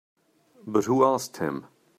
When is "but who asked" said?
0.65-1.37